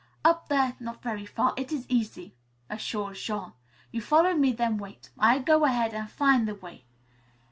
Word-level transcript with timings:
"Up 0.25 0.49
there, 0.49 0.75
not 0.79 1.03
very 1.03 1.27
far, 1.27 1.53
it 1.57 1.71
is 1.71 1.85
easy," 1.87 2.33
assured 2.71 3.17
Jean. 3.17 3.53
"You 3.91 4.01
follow 4.01 4.33
me, 4.33 4.51
then 4.51 4.79
wait. 4.79 5.11
I 5.19 5.37
go 5.37 5.63
ahead 5.63 5.93
an' 5.93 6.07
fin' 6.07 6.45
the 6.45 6.55
way." 6.55 6.85